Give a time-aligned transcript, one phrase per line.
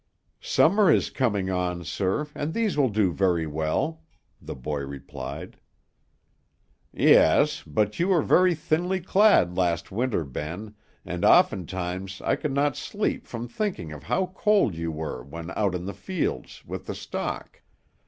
[0.41, 4.01] "Summer is coming on, sir, and these will do very well,"
[4.41, 5.59] the boy replied.
[6.91, 10.73] "Yes; but you were very thinly clad last winter, Ben,
[11.05, 15.75] and oftentimes I could not sleep from thinking of how cold you were when out
[15.75, 17.61] in the fields with the stock.